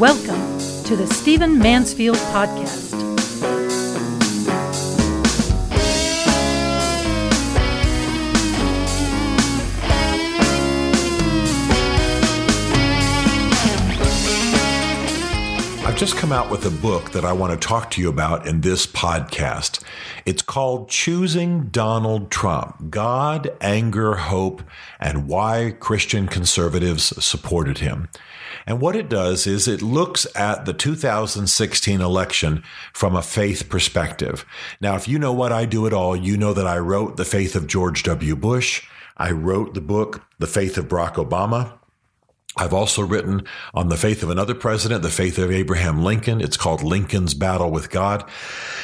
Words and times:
Welcome 0.00 0.58
to 0.84 0.96
the 0.96 1.06
Stephen 1.06 1.58
Mansfield 1.58 2.16
Podcast. 2.16 2.94
I've 15.84 15.98
just 15.98 16.16
come 16.16 16.32
out 16.32 16.50
with 16.50 16.64
a 16.64 16.70
book 16.70 17.10
that 17.10 17.26
I 17.26 17.34
want 17.34 17.52
to 17.52 17.68
talk 17.68 17.90
to 17.90 18.00
you 18.00 18.08
about 18.08 18.46
in 18.46 18.62
this 18.62 18.86
podcast. 18.86 19.84
It's 20.30 20.42
called 20.42 20.88
Choosing 20.88 21.70
Donald 21.70 22.30
Trump 22.30 22.88
God, 22.88 23.50
Anger, 23.60 24.14
Hope, 24.14 24.62
and 25.00 25.26
Why 25.26 25.74
Christian 25.80 26.28
Conservatives 26.28 27.12
Supported 27.24 27.78
Him. 27.78 28.08
And 28.64 28.80
what 28.80 28.94
it 28.94 29.08
does 29.08 29.48
is 29.48 29.66
it 29.66 29.82
looks 29.82 30.28
at 30.36 30.66
the 30.66 30.72
2016 30.72 32.00
election 32.00 32.62
from 32.92 33.16
a 33.16 33.22
faith 33.22 33.68
perspective. 33.68 34.46
Now, 34.80 34.94
if 34.94 35.08
you 35.08 35.18
know 35.18 35.32
what 35.32 35.50
I 35.50 35.64
do 35.64 35.84
at 35.88 35.92
all, 35.92 36.14
you 36.14 36.36
know 36.36 36.52
that 36.52 36.64
I 36.64 36.78
wrote 36.78 37.16
The 37.16 37.24
Faith 37.24 37.56
of 37.56 37.66
George 37.66 38.04
W. 38.04 38.36
Bush. 38.36 38.86
I 39.16 39.32
wrote 39.32 39.74
the 39.74 39.80
book, 39.80 40.22
The 40.38 40.46
Faith 40.46 40.78
of 40.78 40.86
Barack 40.86 41.14
Obama. 41.14 41.79
I've 42.56 42.74
also 42.74 43.02
written 43.02 43.44
on 43.74 43.90
the 43.90 43.96
faith 43.96 44.24
of 44.24 44.30
another 44.30 44.56
president, 44.56 45.02
the 45.02 45.08
faith 45.10 45.38
of 45.38 45.52
Abraham 45.52 46.02
Lincoln. 46.02 46.40
It's 46.40 46.56
called 46.56 46.82
Lincoln's 46.82 47.32
Battle 47.32 47.70
with 47.70 47.90
God. 47.90 48.28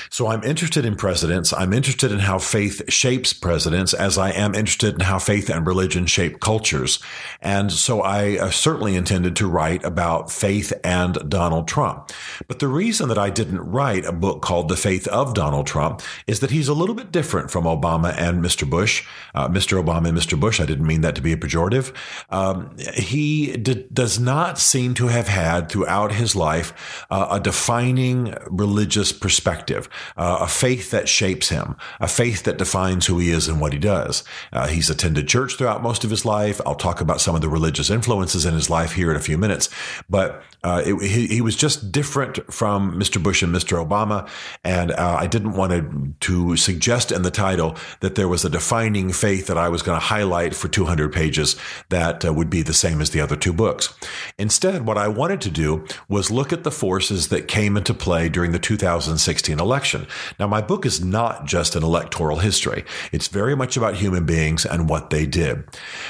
So 0.09 0.29
I'm 0.29 0.45
interested 0.45 0.85
in 0.85 0.95
presidents. 0.95 1.53
I'm 1.53 1.73
interested 1.73 2.13
in 2.13 2.21
how 2.21 2.39
faith 2.39 2.81
shapes 2.89 3.33
presidents 3.33 3.93
as 3.93 4.19
I 4.19 4.31
am 4.31 4.55
interested 4.55 4.95
in 4.95 5.01
how 5.01 5.19
faith 5.19 5.51
and 5.51 5.67
religion 5.67 6.07
shape 6.07 6.39
cultures. 6.39 7.01
And 7.43 7.73
so 7.73 8.03
I 8.03 8.39
uh, 8.39 8.51
certainly 8.51 8.95
intended 8.95 9.35
to 9.37 9.49
write 9.49 9.85
about 9.85 10.31
faith 10.31 10.73
and 10.85 11.29
Donald 11.29 11.67
Trump. 11.67 12.13
But 12.47 12.61
the 12.61 12.69
reason 12.69 13.09
that 13.09 13.19
I 13.19 13.31
didn't 13.31 13.69
write 13.69 14.05
a 14.05 14.13
book 14.13 14.43
called 14.43 14.69
The 14.69 14.77
Faith 14.77 15.09
of 15.09 15.35
Donald 15.35 15.67
Trump 15.67 16.03
is 16.29 16.39
that 16.39 16.53
he's 16.53 16.69
a 16.69 16.75
little 16.75 16.95
bit 16.95 17.11
different 17.11 17.51
from 17.51 17.65
Obama 17.65 18.15
and 18.17 18.45
Mr. 18.45 18.69
Bush. 18.69 19.05
Uh, 19.35 19.49
Mr. 19.49 19.83
Obama 19.83 20.09
and 20.09 20.17
Mr. 20.17 20.39
Bush, 20.39 20.61
I 20.61 20.67
didn't 20.67 20.87
mean 20.87 21.01
that 21.01 21.17
to 21.17 21.21
be 21.21 21.33
a 21.33 21.37
pejorative. 21.37 21.93
Um, 22.31 22.77
he 22.95 23.56
d- 23.57 23.87
does 23.93 24.19
not 24.19 24.59
seem 24.59 24.95
to 24.95 25.09
have 25.09 25.29
had 25.29 25.69
throughout 25.69 26.13
his 26.13 26.35
life 26.37 27.07
uh, 27.11 27.29
a 27.31 27.41
defining 27.41 28.35
religious 28.47 29.13
perspective, 29.13 29.89
uh, 30.17 30.39
a 30.41 30.49
faith 30.49 30.91
that 30.91 31.09
shapes 31.09 31.49
him, 31.49 31.77
a 32.01 32.09
faith 32.09 32.45
that 32.45 32.59
defines 32.59 33.07
who 33.07 33.19
he 33.19 33.31
is 33.31 33.49
and 33.49 33.61
what 33.61 33.73
he 33.73 33.79
does. 33.79 34.25
Uh, 34.53 34.67
he's 34.67 34.91
attended 34.91 35.29
church 35.29 35.57
throughout 35.57 35.83
most 35.83 36.05
of 36.05 36.11
his 36.11 36.25
life. 36.25 36.61
I'll 36.67 36.75
talk 36.75 37.01
about 37.01 37.21
some 37.21 37.35
of 37.35 37.41
the 37.41 37.49
religious 37.49 37.91
influences 37.91 38.47
in 38.47 38.55
his 38.55 38.71
life 38.71 38.93
here 38.93 39.11
in 39.11 39.17
a 39.17 39.21
few 39.21 39.39
minutes, 39.39 39.69
but 40.09 40.43
uh, 40.67 40.83
it, 40.85 41.01
he, 41.01 41.29
he, 41.29 41.41
was 41.41 41.55
just 41.55 41.93
different 41.93 42.53
from 42.53 42.99
Mr. 42.99 43.23
Bush 43.23 43.41
and 43.41 43.55
Mr. 43.55 43.87
Obama. 43.87 44.29
And 44.65 44.91
uh, 44.91 45.17
I 45.17 45.29
didn't 45.29 45.53
want 45.53 45.71
to, 45.71 46.15
to 46.19 46.57
suggest 46.57 47.13
in 47.13 47.23
the 47.23 47.31
title 47.31 47.77
that 48.01 48.17
there 48.17 48.27
was 48.27 48.45
a 48.45 48.51
defining 48.51 49.13
faith 49.13 49.47
that 49.47 49.57
I 49.57 49.69
was 49.69 49.83
going 49.83 49.95
to 49.97 50.05
highlight 50.05 50.57
for 50.57 50.67
200 50.67 51.13
pages 51.13 51.55
that 51.91 52.25
uh, 52.25 52.33
would 52.33 52.51
be 52.51 52.63
the 52.63 52.75
same 52.75 53.01
as 53.01 53.11
the 53.11 53.21
other 53.21 53.37
two 53.37 53.46
books. 53.53 53.95
Instead, 54.39 54.87
what 54.87 54.99
I 54.99 55.09
wanted 55.09 55.41
to 55.43 55.51
do 55.51 55.87
was 56.09 56.31
look 56.31 56.53
at 56.53 56.65
the 56.65 56.71
forces 56.71 57.29
that 57.29 57.49
came 57.49 57.77
into 57.77 57.95
play 57.95 58.29
during 58.29 58.53
the 58.53 58.59
2016 58.59 59.59
election. 59.59 60.07
Now, 60.39 60.47
my 60.47 60.61
book 60.61 60.87
is 60.87 61.05
not 61.05 61.47
just 61.47 61.77
an 61.77 61.83
electoral 61.83 62.39
history. 62.39 62.85
It's 63.13 63.29
very 63.29 63.57
much 63.57 63.77
about 63.77 63.97
human 63.97 64.27
beings 64.27 64.65
and 64.67 64.89
what 64.89 65.11
they 65.11 65.27
did. 65.27 65.65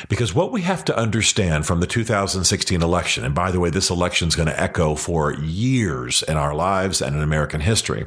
Because 0.08 0.34
what 0.34 0.52
we 0.52 0.62
have 0.62 0.84
to 0.86 0.96
understand 0.96 1.66
from 1.66 1.80
the 1.80 1.86
2016 1.86 2.82
election, 2.82 3.24
and 3.24 3.34
by 3.34 3.50
the 3.50 3.60
way, 3.60 3.70
this 3.70 3.90
election 3.90 4.28
is 4.28 4.36
going 4.36 4.48
to 4.48 4.60
echo 4.60 4.94
for 4.94 5.34
years 5.34 6.22
in 6.22 6.36
our 6.36 6.54
lives 6.54 7.00
and 7.00 7.14
in 7.16 7.22
American 7.22 7.60
history, 7.60 8.04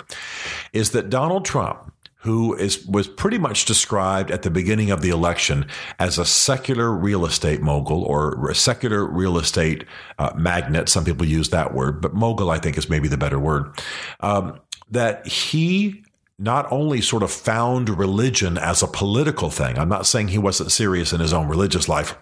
is 0.73 0.91
that 0.91 1.09
Donald 1.09 1.45
Trump, 1.45 1.88
who 2.19 2.53
is 2.55 2.85
was 2.85 3.07
pretty 3.07 3.37
much 3.37 3.65
described 3.65 4.29
at 4.29 4.41
the 4.41 4.49
beginning 4.49 4.91
of 4.91 5.01
the 5.01 5.09
election 5.09 5.65
as 5.99 6.17
a 6.17 6.25
secular 6.25 6.91
real 6.91 7.25
estate 7.25 7.61
mogul 7.61 8.03
or 8.03 8.49
a 8.49 8.55
secular 8.55 9.05
real 9.05 9.37
estate 9.37 9.85
uh, 10.17 10.31
magnate. 10.35 10.89
Some 10.89 11.05
people 11.05 11.25
use 11.25 11.49
that 11.49 11.73
word, 11.73 12.01
but 12.01 12.13
mogul 12.13 12.51
I 12.51 12.59
think 12.59 12.77
is 12.77 12.89
maybe 12.89 13.07
the 13.07 13.17
better 13.17 13.39
word. 13.39 13.79
Um, 14.19 14.59
that 14.91 15.25
he 15.27 16.03
not 16.39 16.71
only 16.71 17.01
sort 17.01 17.21
of 17.21 17.31
found 17.31 17.89
religion 17.89 18.57
as 18.57 18.81
a 18.81 18.87
political 18.87 19.49
thing. 19.49 19.77
I'm 19.77 19.89
not 19.89 20.05
saying 20.05 20.29
he 20.29 20.37
wasn't 20.37 20.71
serious 20.71 21.11
in 21.11 21.19
his 21.19 21.33
own 21.33 21.49
religious 21.49 21.89
life. 21.89 22.15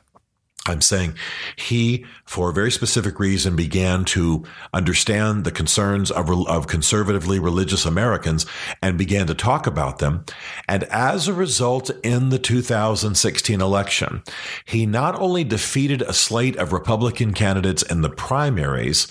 I'm 0.67 0.81
saying 0.81 1.16
he, 1.55 2.05
for 2.25 2.50
a 2.50 2.53
very 2.53 2.72
specific 2.72 3.19
reason, 3.19 3.55
began 3.55 4.05
to 4.05 4.44
understand 4.73 5.44
the 5.44 5.51
concerns 5.51 6.11
of, 6.11 6.29
of, 6.47 6.67
conservatively 6.67 7.39
religious 7.39 7.85
Americans 7.85 8.45
and 8.81 8.97
began 8.97 9.28
to 9.28 9.33
talk 9.33 9.67
about 9.67 10.00
them. 10.00 10.25
And 10.67 10.83
as 10.85 11.28
a 11.28 11.33
result, 11.33 11.89
in 12.03 12.29
the 12.29 12.39
2016 12.39 13.61
election, 13.61 14.23
he 14.66 14.85
not 14.85 15.19
only 15.19 15.44
defeated 15.44 16.01
a 16.01 16.13
slate 16.13 16.57
of 16.57 16.73
Republican 16.73 17.34
candidates 17.34 17.84
in 17.84 18.01
the 18.01 18.09
primaries, 18.09 19.07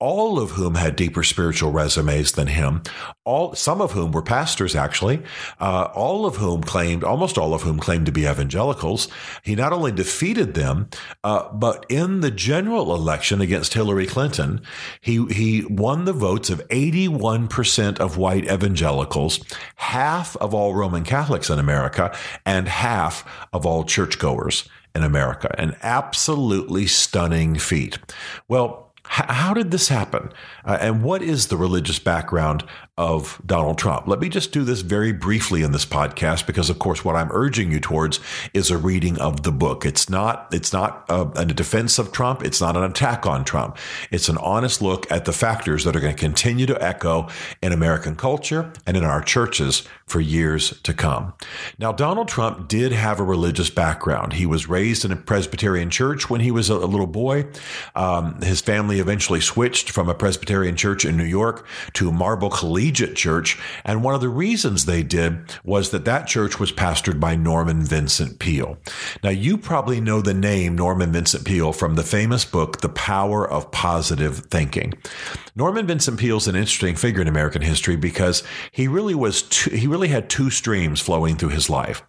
all 0.00 0.40
of 0.40 0.52
whom 0.52 0.74
had 0.74 0.96
deeper 0.96 1.22
spiritual 1.22 1.70
resumes 1.70 2.32
than 2.32 2.46
him, 2.46 2.82
all 3.24 3.54
some 3.54 3.82
of 3.82 3.92
whom 3.92 4.12
were 4.12 4.22
pastors 4.22 4.74
actually, 4.74 5.22
uh, 5.60 5.88
all 5.94 6.24
of 6.24 6.36
whom 6.36 6.62
claimed, 6.62 7.04
almost 7.04 7.36
all 7.36 7.52
of 7.52 7.62
whom 7.62 7.78
claimed 7.78 8.06
to 8.06 8.12
be 8.12 8.26
evangelicals. 8.26 9.08
He 9.42 9.54
not 9.54 9.74
only 9.74 9.92
defeated 9.92 10.54
them, 10.54 10.88
uh, 11.22 11.52
but 11.52 11.84
in 11.90 12.20
the 12.20 12.30
general 12.30 12.94
election 12.94 13.42
against 13.42 13.74
Hillary 13.74 14.06
Clinton, 14.06 14.62
he 15.02 15.24
he 15.26 15.66
won 15.66 16.06
the 16.06 16.14
votes 16.14 16.48
of 16.48 16.66
81% 16.68 17.98
of 18.00 18.16
white 18.16 18.50
evangelicals, 18.50 19.40
half 19.76 20.34
of 20.36 20.54
all 20.54 20.74
Roman 20.74 21.04
Catholics 21.04 21.50
in 21.50 21.58
America, 21.58 22.16
and 22.46 22.68
half 22.68 23.24
of 23.52 23.66
all 23.66 23.84
churchgoers 23.84 24.66
in 24.94 25.02
America. 25.02 25.54
An 25.58 25.76
absolutely 25.82 26.86
stunning 26.86 27.56
feat. 27.56 27.98
Well, 28.48 28.89
how 29.10 29.52
did 29.52 29.72
this 29.72 29.88
happen? 29.88 30.30
Uh, 30.64 30.78
and 30.80 31.02
what 31.02 31.20
is 31.20 31.48
the 31.48 31.56
religious 31.56 31.98
background 31.98 32.62
of 33.00 33.40
Donald 33.46 33.78
Trump? 33.78 34.06
Let 34.06 34.20
me 34.20 34.28
just 34.28 34.52
do 34.52 34.62
this 34.62 34.82
very 34.82 35.10
briefly 35.10 35.62
in 35.62 35.72
this 35.72 35.86
podcast 35.86 36.46
because, 36.46 36.68
of 36.68 36.78
course, 36.78 37.02
what 37.02 37.16
I'm 37.16 37.30
urging 37.32 37.72
you 37.72 37.80
towards 37.80 38.20
is 38.52 38.70
a 38.70 38.76
reading 38.76 39.18
of 39.18 39.42
the 39.42 39.50
book. 39.50 39.86
It's 39.86 40.10
not 40.10 40.48
it's 40.52 40.70
not 40.70 41.06
a, 41.08 41.22
a 41.34 41.46
defense 41.46 41.98
of 41.98 42.12
Trump. 42.12 42.42
It's 42.44 42.60
not 42.60 42.76
an 42.76 42.84
attack 42.84 43.24
on 43.24 43.42
Trump. 43.42 43.78
It's 44.10 44.28
an 44.28 44.36
honest 44.36 44.82
look 44.82 45.10
at 45.10 45.24
the 45.24 45.32
factors 45.32 45.84
that 45.84 45.96
are 45.96 46.00
going 46.00 46.14
to 46.14 46.20
continue 46.20 46.66
to 46.66 46.84
echo 46.84 47.28
in 47.62 47.72
American 47.72 48.16
culture 48.16 48.70
and 48.86 48.98
in 48.98 49.04
our 49.04 49.22
churches 49.22 49.88
for 50.10 50.20
years 50.20 50.78
to 50.82 50.92
come. 50.92 51.32
Now, 51.78 51.92
Donald 51.92 52.28
Trump 52.28 52.68
did 52.68 52.92
have 52.92 53.20
a 53.20 53.24
religious 53.24 53.70
background. 53.70 54.34
He 54.34 54.44
was 54.44 54.68
raised 54.68 55.04
in 55.04 55.12
a 55.12 55.16
Presbyterian 55.16 55.88
church 55.88 56.28
when 56.28 56.40
he 56.40 56.50
was 56.50 56.68
a, 56.68 56.74
little 56.90 57.06
boy. 57.06 57.46
Um, 57.94 58.42
his 58.42 58.60
family 58.60 58.98
eventually 58.98 59.40
switched 59.40 59.90
from 59.90 60.08
a 60.08 60.14
Presbyterian 60.14 60.76
church 60.76 61.04
in 61.04 61.16
New 61.16 61.24
York 61.24 61.64
to 61.94 62.10
Marble 62.10 62.50
Collegiate 62.90 63.16
Church. 63.16 63.56
And 63.84 64.02
one 64.02 64.14
of 64.14 64.20
the 64.20 64.28
reasons 64.28 64.84
they 64.84 65.04
did 65.04 65.38
was 65.62 65.90
that 65.90 66.04
that 66.06 66.26
church 66.26 66.58
was 66.58 66.72
pastored 66.72 67.20
by 67.20 67.36
Norman 67.36 67.82
Vincent 67.82 68.40
Peale. 68.40 68.78
Now, 69.22 69.30
you 69.30 69.56
probably 69.56 70.00
know 70.00 70.20
the 70.20 70.34
name 70.34 70.74
Norman 70.74 71.12
Vincent 71.12 71.44
Peale 71.44 71.72
from 71.72 71.94
the 71.94 72.02
famous 72.02 72.44
book, 72.44 72.80
The 72.80 72.88
Power 72.88 73.48
of 73.48 73.70
Positive 73.70 74.38
Thinking. 74.50 74.94
Norman 75.54 75.86
Vincent 75.86 76.18
Peale 76.18 76.38
is 76.38 76.48
an 76.48 76.56
interesting 76.56 76.96
figure 76.96 77.20
in 77.20 77.28
American 77.28 77.62
history 77.62 77.96
because 77.96 78.42
he 78.72 78.88
really 78.88 79.14
was 79.14 79.42
two, 79.42 79.70
he 79.70 79.86
really 79.86 80.08
had 80.08 80.30
two 80.30 80.50
streams 80.50 81.00
flowing 81.00 81.36
through 81.36 81.50
his 81.50 81.68
life. 81.68 82.02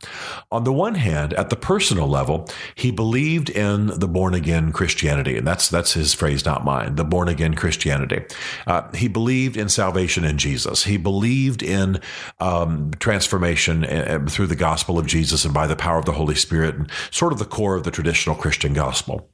On 0.51 0.63
the 0.63 0.73
one 0.73 0.95
hand, 0.95 1.33
at 1.33 1.49
the 1.49 1.55
personal 1.55 2.07
level, 2.07 2.49
he 2.75 2.91
believed 2.91 3.49
in 3.49 3.87
the 3.87 4.07
born 4.07 4.33
again 4.33 4.71
Christianity, 4.71 5.37
and 5.37 5.45
that's 5.45 5.69
that's 5.69 5.93
his 5.93 6.13
phrase, 6.13 6.45
not 6.45 6.63
mine. 6.63 6.95
The 6.95 7.03
born 7.03 7.27
again 7.27 7.53
Christianity. 7.55 8.23
Uh, 8.67 8.89
he 8.93 9.07
believed 9.07 9.57
in 9.57 9.69
salvation 9.69 10.23
in 10.23 10.37
Jesus. 10.37 10.60
He 10.83 10.97
believed 10.97 11.63
in 11.63 11.99
um, 12.39 12.91
transformation 12.99 13.85
uh, 13.85 14.21
uh, 14.25 14.29
through 14.29 14.47
the 14.47 14.55
gospel 14.55 14.97
of 14.97 15.05
Jesus 15.05 15.45
and 15.45 15.53
by 15.53 15.67
the 15.67 15.75
power 15.75 15.97
of 15.97 16.05
the 16.05 16.11
Holy 16.11 16.35
Spirit, 16.35 16.75
and 16.75 16.89
sort 17.11 17.33
of 17.33 17.39
the 17.39 17.45
core 17.45 17.75
of 17.75 17.83
the 17.83 17.91
traditional 17.91 18.35
Christian 18.35 18.73
gospel. 18.73 19.29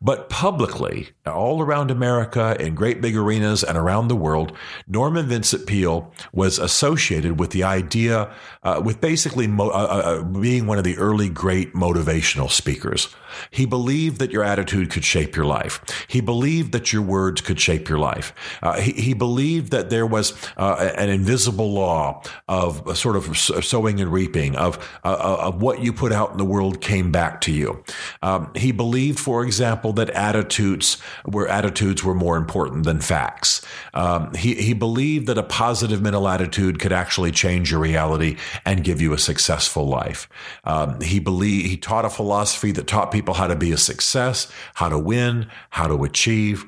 But 0.00 0.28
publicly, 0.28 1.10
all 1.26 1.60
around 1.60 1.90
America, 1.90 2.56
in 2.58 2.74
great 2.74 3.00
big 3.00 3.16
arenas 3.16 3.62
and 3.64 3.76
around 3.76 4.08
the 4.08 4.16
world, 4.16 4.52
Norman 4.86 5.26
Vincent 5.26 5.66
Peale 5.66 6.12
was 6.32 6.58
associated 6.58 7.38
with 7.38 7.50
the 7.50 7.62
idea, 7.62 8.32
uh, 8.62 8.80
with 8.84 9.00
basically 9.00 9.46
mo- 9.46 9.70
uh, 9.70 10.20
uh, 10.20 10.22
being 10.22 10.66
one 10.66 10.78
of 10.78 10.84
the 10.84 10.96
early 10.98 11.28
great 11.28 11.74
motivational 11.74 12.50
speakers. 12.50 13.08
He 13.50 13.66
believed 13.66 14.18
that 14.18 14.30
your 14.30 14.42
attitude 14.42 14.90
could 14.90 15.04
shape 15.04 15.36
your 15.36 15.44
life. 15.44 15.80
He 16.08 16.20
believed 16.20 16.72
that 16.72 16.92
your 16.92 17.02
words 17.02 17.40
could 17.40 17.60
shape 17.60 17.88
your 17.88 17.98
life. 17.98 18.32
Uh, 18.62 18.80
he, 18.80 18.92
he, 18.92 19.14
believed 19.14 19.72
that 19.72 19.88
there 19.88 20.06
was 20.06 20.34
uh, 20.66 20.92
an 20.96 21.08
invisible 21.08 21.72
law 21.72 22.22
of 22.48 22.96
sort 22.96 23.16
of 23.16 23.36
sowing 23.36 24.00
and 24.00 24.12
reaping, 24.12 24.56
of, 24.56 24.78
uh, 25.04 25.36
of 25.40 25.62
what 25.62 25.80
you 25.80 25.92
put 25.92 26.12
out 26.12 26.32
in 26.32 26.38
the 26.38 26.44
world 26.44 26.80
came 26.80 27.12
back 27.12 27.40
to 27.40 27.52
you. 27.52 27.84
Um, 28.22 28.50
he 28.54 28.72
believed, 28.72 29.18
for 29.20 29.44
example, 29.44 29.92
that 29.94 30.10
attitudes 30.10 30.98
were 31.24 31.48
attitudes 31.48 32.02
were 32.02 32.14
more 32.14 32.36
important 32.36 32.84
than 32.84 33.00
facts. 33.00 33.62
Um, 33.94 34.34
he, 34.34 34.54
he 34.54 34.74
believed 34.74 35.26
that 35.26 35.38
a 35.38 35.42
positive 35.42 36.02
mental 36.02 36.28
attitude 36.28 36.78
could 36.78 36.92
actually 36.92 37.32
change 37.32 37.70
your 37.70 37.80
reality 37.80 38.36
and 38.64 38.84
give 38.84 39.00
you 39.00 39.12
a 39.12 39.18
successful 39.18 39.86
life. 39.86 40.28
Um, 40.64 41.00
he 41.00 41.20
believed 41.20 41.66
he 41.66 41.76
taught 41.76 42.04
a 42.04 42.10
philosophy 42.10 42.72
that 42.72 42.86
taught 42.86 43.12
people 43.12 43.34
how 43.34 43.46
to 43.46 43.56
be 43.56 43.72
a 43.72 43.76
success, 43.76 44.50
how 44.74 44.88
to 44.88 44.98
win, 44.98 45.48
how 45.70 45.86
to 45.86 46.04
achieve. 46.04 46.64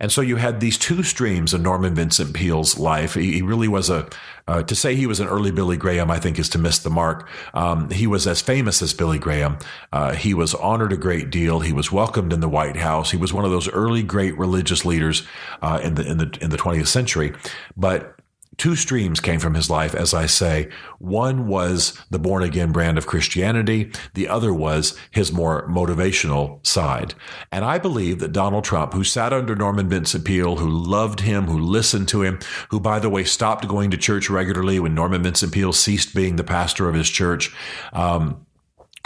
And 0.00 0.10
so 0.10 0.20
you 0.20 0.36
had 0.36 0.60
these 0.60 0.78
two 0.78 1.02
streams 1.02 1.54
of 1.54 1.60
Norman 1.60 1.94
Vincent 1.94 2.34
Peale's 2.34 2.78
life. 2.78 3.14
He, 3.14 3.35
he 3.36 3.42
really 3.42 3.68
was 3.68 3.90
a, 3.90 4.08
uh, 4.48 4.62
to 4.62 4.74
say 4.74 4.94
he 4.94 5.06
was 5.06 5.20
an 5.20 5.28
early 5.28 5.50
Billy 5.50 5.76
Graham, 5.76 6.10
I 6.10 6.18
think, 6.18 6.38
is 6.38 6.48
to 6.50 6.58
miss 6.58 6.78
the 6.78 6.90
mark. 6.90 7.28
Um, 7.52 7.90
he 7.90 8.06
was 8.06 8.26
as 8.26 8.40
famous 8.40 8.80
as 8.80 8.94
Billy 8.94 9.18
Graham. 9.18 9.58
Uh, 9.92 10.14
he 10.14 10.32
was 10.32 10.54
honored 10.54 10.92
a 10.92 10.96
great 10.96 11.30
deal. 11.30 11.60
He 11.60 11.72
was 11.72 11.92
welcomed 11.92 12.32
in 12.32 12.40
the 12.40 12.48
White 12.48 12.76
House. 12.76 13.10
He 13.10 13.18
was 13.18 13.32
one 13.32 13.44
of 13.44 13.50
those 13.50 13.68
early 13.68 14.02
great 14.02 14.36
religious 14.38 14.84
leaders 14.86 15.22
uh, 15.60 15.80
in 15.82 15.96
the 15.96 16.06
in 16.06 16.16
the 16.16 16.38
in 16.40 16.50
the 16.50 16.56
20th 16.56 16.86
century. 16.86 17.34
But 17.76 18.15
Two 18.58 18.74
streams 18.74 19.20
came 19.20 19.38
from 19.38 19.54
his 19.54 19.68
life, 19.68 19.94
as 19.94 20.14
I 20.14 20.26
say. 20.26 20.70
One 20.98 21.46
was 21.46 21.98
the 22.10 22.18
born 22.18 22.42
again 22.42 22.72
brand 22.72 22.96
of 22.96 23.06
Christianity. 23.06 23.92
The 24.14 24.28
other 24.28 24.52
was 24.52 24.98
his 25.10 25.30
more 25.30 25.68
motivational 25.68 26.66
side. 26.66 27.14
And 27.52 27.64
I 27.64 27.78
believe 27.78 28.18
that 28.20 28.32
Donald 28.32 28.64
Trump, 28.64 28.94
who 28.94 29.04
sat 29.04 29.32
under 29.32 29.54
Norman 29.54 29.90
Vincent 29.90 30.24
Peale, 30.24 30.56
who 30.56 30.70
loved 30.70 31.20
him, 31.20 31.44
who 31.44 31.58
listened 31.58 32.08
to 32.08 32.22
him, 32.22 32.38
who, 32.70 32.80
by 32.80 32.98
the 32.98 33.10
way, 33.10 33.24
stopped 33.24 33.68
going 33.68 33.90
to 33.90 33.98
church 33.98 34.30
regularly 34.30 34.80
when 34.80 34.94
Norman 34.94 35.22
Vincent 35.22 35.52
Peale 35.52 35.74
ceased 35.74 36.14
being 36.14 36.36
the 36.36 36.44
pastor 36.44 36.88
of 36.88 36.94
his 36.94 37.10
church, 37.10 37.54
um, 37.92 38.45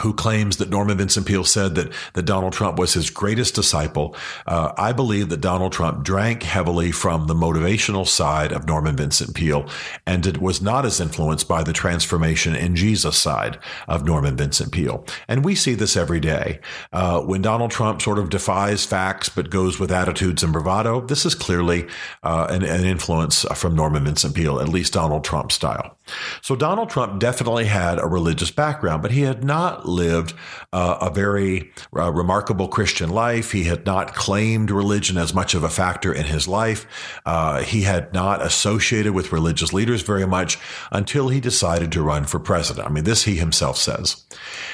who 0.00 0.12
claims 0.12 0.58
that 0.58 0.70
Norman 0.70 0.98
Vincent 0.98 1.26
Peale 1.26 1.44
said 1.44 1.74
that, 1.76 1.92
that 2.14 2.24
Donald 2.24 2.52
Trump 2.52 2.78
was 2.78 2.94
his 2.94 3.10
greatest 3.10 3.54
disciple. 3.54 4.16
Uh, 4.46 4.72
I 4.76 4.92
believe 4.92 5.28
that 5.28 5.40
Donald 5.40 5.72
Trump 5.72 6.04
drank 6.04 6.42
heavily 6.42 6.92
from 6.92 7.26
the 7.26 7.34
motivational 7.34 8.06
side 8.06 8.52
of 8.52 8.66
Norman 8.66 8.96
Vincent 8.96 9.34
Peale 9.34 9.68
and 10.06 10.26
it 10.26 10.40
was 10.40 10.60
not 10.60 10.84
as 10.84 11.00
influenced 11.00 11.48
by 11.48 11.62
the 11.62 11.72
transformation 11.72 12.54
in 12.54 12.76
Jesus 12.76 13.16
side 13.16 13.58
of 13.88 14.04
Norman 14.04 14.36
Vincent 14.36 14.72
Peale. 14.72 15.04
And 15.28 15.44
we 15.44 15.54
see 15.54 15.74
this 15.74 15.96
every 15.96 16.20
day. 16.20 16.60
Uh, 16.92 17.20
when 17.20 17.42
Donald 17.42 17.70
Trump 17.70 18.02
sort 18.02 18.18
of 18.18 18.30
defies 18.30 18.84
facts 18.84 19.28
but 19.28 19.50
goes 19.50 19.78
with 19.78 19.92
attitudes 19.92 20.42
and 20.42 20.52
bravado, 20.52 21.00
this 21.00 21.24
is 21.24 21.34
clearly 21.34 21.86
uh, 22.22 22.46
an, 22.50 22.62
an 22.64 22.84
influence 22.84 23.44
from 23.54 23.74
Norman 23.74 24.04
Vincent 24.04 24.34
Peale, 24.34 24.60
at 24.60 24.68
least 24.68 24.92
Donald 24.92 25.24
Trump 25.24 25.52
style. 25.52 25.96
So 26.42 26.56
Donald 26.56 26.90
Trump 26.90 27.20
definitely 27.20 27.66
had 27.66 27.98
a 27.98 28.06
religious 28.06 28.50
background, 28.50 29.02
but 29.02 29.12
he 29.12 29.22
had 29.22 29.44
not 29.44 29.88
lived 29.90 30.34
uh, 30.72 30.98
a 31.00 31.10
very 31.10 31.70
uh, 31.96 32.10
remarkable 32.12 32.68
Christian 32.68 33.10
life. 33.10 33.52
He 33.52 33.64
had 33.64 33.84
not 33.84 34.14
claimed 34.14 34.70
religion 34.70 35.18
as 35.18 35.34
much 35.34 35.54
of 35.54 35.62
a 35.62 35.68
factor 35.68 36.12
in 36.12 36.26
his 36.26 36.48
life. 36.48 36.86
Uh, 37.26 37.62
he 37.62 37.82
had 37.82 38.12
not 38.14 38.40
associated 38.40 39.12
with 39.12 39.32
religious 39.32 39.72
leaders 39.72 40.02
very 40.02 40.26
much 40.26 40.58
until 40.90 41.28
he 41.28 41.40
decided 41.40 41.92
to 41.92 42.02
run 42.02 42.24
for 42.24 42.38
president. 42.38 42.86
I 42.86 42.90
mean, 42.90 43.04
this 43.04 43.24
he 43.24 43.36
himself 43.36 43.76
says. 43.76 44.24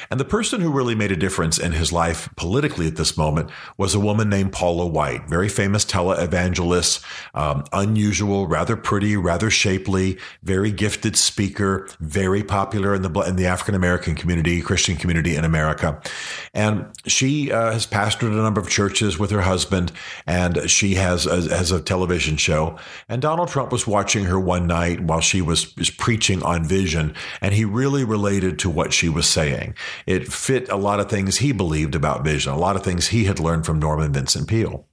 And 0.09 0.19
the 0.19 0.25
person 0.25 0.61
who 0.61 0.71
really 0.71 0.95
made 0.95 1.11
a 1.11 1.15
difference 1.15 1.57
in 1.57 1.71
his 1.71 1.91
life 1.91 2.29
politically 2.35 2.87
at 2.87 2.95
this 2.95 3.17
moment 3.17 3.49
was 3.77 3.95
a 3.95 3.99
woman 3.99 4.29
named 4.29 4.53
Paula 4.53 4.87
White, 4.87 5.27
very 5.27 5.49
famous 5.49 5.85
televangelist, 5.85 7.03
um, 7.33 7.63
unusual, 7.73 8.47
rather 8.47 8.75
pretty, 8.75 9.17
rather 9.17 9.49
shapely, 9.49 10.17
very 10.43 10.71
gifted 10.71 11.15
speaker, 11.15 11.87
very 11.99 12.43
popular 12.43 12.95
in 12.95 13.01
the 13.01 13.19
in 13.21 13.35
the 13.35 13.47
African 13.47 13.75
American 13.75 14.15
community, 14.15 14.61
Christian 14.61 14.95
community 14.95 15.35
in 15.35 15.43
America. 15.43 16.01
And 16.53 16.85
she 17.05 17.51
uh, 17.51 17.71
has 17.71 17.87
pastored 17.87 18.31
a 18.31 18.41
number 18.41 18.61
of 18.61 18.69
churches 18.69 19.17
with 19.19 19.31
her 19.31 19.41
husband, 19.41 19.91
and 20.25 20.69
she 20.69 20.95
has 20.95 21.25
a, 21.25 21.41
has 21.55 21.71
a 21.71 21.81
television 21.81 22.37
show. 22.37 22.77
And 23.09 23.21
Donald 23.21 23.49
Trump 23.49 23.71
was 23.71 23.87
watching 23.87 24.25
her 24.25 24.39
one 24.39 24.67
night 24.67 25.01
while 25.01 25.21
she 25.21 25.41
was, 25.41 25.75
was 25.77 25.89
preaching 25.89 26.43
on 26.43 26.65
vision, 26.65 27.13
and 27.41 27.53
he 27.53 27.65
really 27.65 28.03
related 28.03 28.59
to 28.59 28.69
what 28.69 28.93
she 28.93 29.09
was 29.09 29.27
saying. 29.27 29.46
It 30.05 30.31
fit 30.31 30.69
a 30.69 30.75
lot 30.75 30.99
of 30.99 31.09
things 31.09 31.37
he 31.37 31.51
believed 31.51 31.95
about 31.95 32.23
vision, 32.23 32.51
a 32.51 32.57
lot 32.57 32.75
of 32.75 32.83
things 32.83 33.07
he 33.07 33.25
had 33.25 33.39
learned 33.39 33.65
from 33.65 33.79
Norman 33.79 34.13
Vincent 34.13 34.47
Peale. 34.47 34.85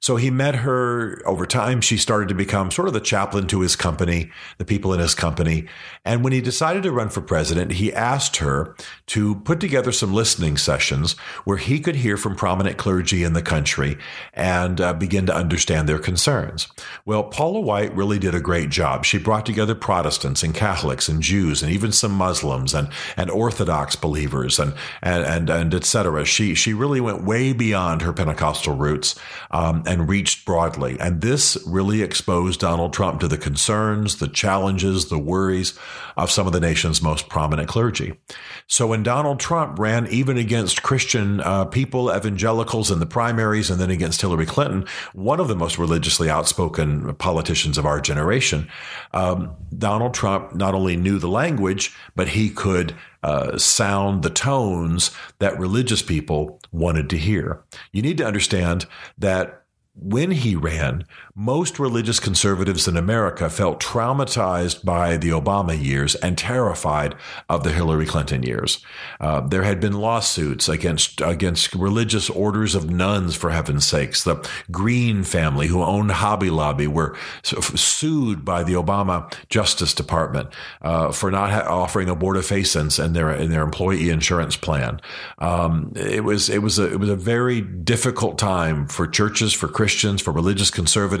So 0.00 0.16
he 0.16 0.30
met 0.30 0.56
her 0.56 1.22
over 1.26 1.46
time. 1.46 1.80
She 1.80 1.96
started 1.96 2.28
to 2.28 2.34
become 2.34 2.70
sort 2.70 2.88
of 2.88 2.94
the 2.94 3.00
chaplain 3.00 3.46
to 3.48 3.60
his 3.60 3.76
company, 3.76 4.30
the 4.58 4.64
people 4.64 4.92
in 4.92 5.00
his 5.00 5.14
company. 5.14 5.66
And 6.04 6.22
when 6.22 6.32
he 6.32 6.40
decided 6.40 6.82
to 6.82 6.92
run 6.92 7.08
for 7.08 7.20
president, 7.20 7.72
he 7.72 7.92
asked 7.92 8.36
her 8.36 8.76
to 9.06 9.36
put 9.36 9.60
together 9.60 9.92
some 9.92 10.12
listening 10.12 10.56
sessions 10.56 11.12
where 11.44 11.56
he 11.56 11.80
could 11.80 11.96
hear 11.96 12.16
from 12.16 12.36
prominent 12.36 12.76
clergy 12.76 13.24
in 13.24 13.32
the 13.32 13.42
country 13.42 13.96
and 14.34 14.80
uh, 14.80 14.92
begin 14.92 15.26
to 15.26 15.34
understand 15.34 15.88
their 15.88 15.98
concerns. 15.98 16.68
Well, 17.04 17.24
Paula 17.24 17.60
White 17.60 17.94
really 17.96 18.18
did 18.18 18.34
a 18.34 18.40
great 18.40 18.68
job. 18.68 19.04
She 19.04 19.18
brought 19.18 19.46
together 19.46 19.74
Protestants 19.74 20.42
and 20.42 20.54
Catholics 20.54 21.08
and 21.08 21.22
Jews 21.22 21.62
and 21.62 21.72
even 21.72 21.92
some 21.92 22.12
Muslims 22.12 22.74
and, 22.74 22.88
and 23.16 23.30
Orthodox 23.30 23.95
believers 23.96 24.58
and, 24.58 24.74
and, 25.02 25.24
and, 25.24 25.50
and 25.50 25.74
et 25.74 25.84
cetera. 25.84 26.24
She, 26.24 26.54
she 26.54 26.72
really 26.72 27.00
went 27.00 27.24
way 27.24 27.52
beyond 27.52 28.02
her 28.02 28.12
Pentecostal 28.12 28.76
roots 28.76 29.14
um, 29.50 29.82
and 29.86 30.08
reached 30.08 30.44
broadly. 30.44 30.96
And 31.00 31.20
this 31.20 31.56
really 31.66 32.02
exposed 32.02 32.60
Donald 32.60 32.92
Trump 32.92 33.20
to 33.20 33.28
the 33.28 33.38
concerns, 33.38 34.16
the 34.16 34.28
challenges, 34.28 35.08
the 35.08 35.18
worries 35.18 35.78
of 36.16 36.30
some 36.30 36.46
of 36.46 36.52
the 36.52 36.60
nation's 36.60 37.02
most 37.02 37.28
prominent 37.28 37.68
clergy. 37.68 38.18
So 38.66 38.86
when 38.86 39.02
Donald 39.02 39.40
Trump 39.40 39.78
ran 39.78 40.06
even 40.08 40.36
against 40.36 40.82
Christian 40.82 41.40
uh, 41.40 41.64
people, 41.64 42.14
evangelicals 42.14 42.90
in 42.90 42.98
the 42.98 43.06
primaries, 43.06 43.70
and 43.70 43.80
then 43.80 43.90
against 43.90 44.20
Hillary 44.20 44.46
Clinton, 44.46 44.86
one 45.12 45.40
of 45.40 45.48
the 45.48 45.56
most 45.56 45.78
religiously 45.78 46.28
outspoken 46.28 47.14
politicians 47.16 47.78
of 47.78 47.86
our 47.86 48.00
generation, 48.00 48.68
um, 49.12 49.54
Donald 49.76 50.14
Trump 50.14 50.54
not 50.54 50.74
only 50.74 50.96
knew 50.96 51.18
the 51.18 51.28
language, 51.28 51.94
but 52.14 52.28
he 52.28 52.50
could 52.50 52.94
uh, 53.26 53.58
sound 53.58 54.22
the 54.22 54.30
tones 54.30 55.10
that 55.40 55.58
religious 55.58 56.00
people 56.00 56.60
wanted 56.70 57.10
to 57.10 57.18
hear. 57.18 57.64
You 57.90 58.00
need 58.00 58.18
to 58.18 58.26
understand 58.26 58.86
that 59.18 59.64
when 59.96 60.30
he 60.30 60.54
ran, 60.54 61.04
most 61.38 61.78
religious 61.78 62.18
conservatives 62.18 62.88
in 62.88 62.96
America 62.96 63.50
felt 63.50 63.78
traumatized 63.78 64.82
by 64.82 65.18
the 65.18 65.28
Obama 65.28 65.78
years 65.78 66.14
and 66.14 66.38
terrified 66.38 67.14
of 67.50 67.62
the 67.62 67.72
Hillary 67.72 68.06
Clinton 68.06 68.42
years. 68.42 68.82
Uh, 69.20 69.42
there 69.42 69.62
had 69.62 69.78
been 69.78 69.92
lawsuits 69.92 70.66
against 70.66 71.20
against 71.20 71.74
religious 71.74 72.30
orders 72.30 72.74
of 72.74 72.90
nuns, 72.90 73.36
for 73.36 73.50
heaven's 73.50 73.86
sakes. 73.86 74.24
The 74.24 74.48
Green 74.70 75.24
family, 75.24 75.66
who 75.66 75.82
owned 75.82 76.10
Hobby 76.10 76.48
Lobby, 76.48 76.86
were 76.86 77.14
sued 77.42 78.42
by 78.42 78.62
the 78.62 78.72
Obama 78.72 79.30
Justice 79.50 79.92
Department 79.92 80.48
uh, 80.80 81.12
for 81.12 81.30
not 81.30 81.50
ha- 81.50 81.66
offering 81.68 82.08
abortifacients 82.08 83.02
in 83.04 83.12
their 83.12 83.30
in 83.30 83.50
their 83.50 83.62
employee 83.62 84.08
insurance 84.08 84.56
plan. 84.56 85.02
Um, 85.38 85.92
it 85.96 86.24
was 86.24 86.48
it 86.48 86.62
was 86.62 86.78
a 86.78 86.90
it 86.90 86.98
was 86.98 87.10
a 87.10 87.16
very 87.16 87.60
difficult 87.60 88.38
time 88.38 88.86
for 88.86 89.06
churches 89.06 89.52
for 89.52 89.68
Christians 89.68 90.22
for 90.22 90.32
religious 90.32 90.70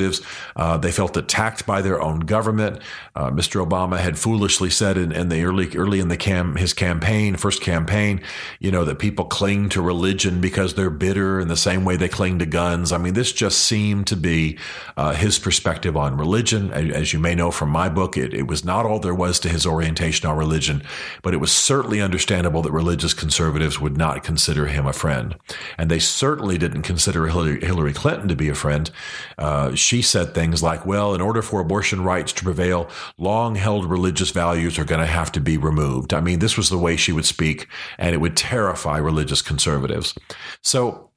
conservatives. 0.06 0.22
Uh, 0.54 0.76
they 0.76 0.92
felt 0.92 1.16
attacked 1.16 1.66
by 1.66 1.82
their 1.82 2.00
own 2.00 2.20
government. 2.20 2.80
Uh, 3.14 3.30
Mr. 3.30 3.66
Obama 3.66 3.98
had 3.98 4.18
foolishly 4.18 4.70
said 4.70 4.96
in, 4.96 5.12
in, 5.12 5.28
the 5.28 5.42
early 5.44 5.74
early 5.76 6.00
in 6.00 6.08
the 6.08 6.16
cam 6.16 6.56
his 6.56 6.72
campaign, 6.72 7.36
first 7.36 7.60
campaign, 7.60 8.20
you 8.60 8.70
know, 8.70 8.84
that 8.84 8.98
people 8.98 9.24
cling 9.24 9.68
to 9.68 9.82
religion 9.82 10.40
because 10.40 10.74
they're 10.74 10.90
bitter 10.90 11.40
in 11.40 11.48
the 11.48 11.56
same 11.56 11.84
way 11.84 11.96
they 11.96 12.08
cling 12.08 12.38
to 12.38 12.46
guns. 12.46 12.92
I 12.92 12.98
mean, 12.98 13.14
this 13.14 13.32
just 13.32 13.60
seemed 13.60 14.06
to 14.08 14.16
be 14.16 14.58
uh, 14.96 15.12
his 15.12 15.38
perspective 15.38 15.96
on 15.96 16.16
religion. 16.16 16.72
As 16.72 17.12
you 17.12 17.18
may 17.18 17.34
know 17.34 17.50
from 17.50 17.70
my 17.70 17.88
book, 17.88 18.16
it, 18.16 18.32
it 18.32 18.46
was 18.46 18.64
not 18.64 18.86
all 18.86 18.98
there 18.98 19.14
was 19.14 19.38
to 19.40 19.48
his 19.48 19.66
orientation 19.66 20.28
on 20.28 20.36
religion, 20.36 20.82
but 21.22 21.34
it 21.34 21.38
was 21.38 21.52
certainly 21.52 22.00
understandable 22.00 22.62
that 22.62 22.72
religious 22.72 23.14
conservatives 23.14 23.80
would 23.80 23.96
not 23.96 24.22
consider 24.22 24.66
him 24.66 24.86
a 24.86 24.92
friend. 24.92 25.36
And 25.78 25.90
they 25.90 25.98
certainly 25.98 26.58
didn't 26.58 26.82
consider 26.82 27.26
Hillary, 27.26 27.60
Hillary 27.60 27.92
Clinton 27.92 28.28
to 28.28 28.36
be 28.36 28.48
a 28.48 28.54
friend. 28.54 28.90
Uh, 29.38 29.74
she 29.74 29.95
said 30.02 30.34
things 30.34 30.62
like, 30.62 30.86
well, 30.86 31.14
in 31.14 31.20
order 31.20 31.42
for 31.42 31.60
abortion 31.60 32.02
rights 32.02 32.32
to 32.34 32.44
prevail, 32.44 32.88
long 33.18 33.54
held 33.54 33.84
religious 33.84 34.30
values 34.30 34.78
are 34.78 34.84
going 34.84 35.00
to 35.00 35.06
have 35.06 35.32
to 35.32 35.40
be 35.40 35.56
removed. 35.56 36.14
I 36.14 36.20
mean, 36.20 36.38
this 36.38 36.56
was 36.56 36.70
the 36.70 36.78
way 36.78 36.96
she 36.96 37.12
would 37.12 37.26
speak, 37.26 37.68
and 37.98 38.14
it 38.14 38.18
would 38.18 38.36
terrify 38.36 38.98
religious 38.98 39.42
conservatives. 39.42 40.14
So, 40.62 41.10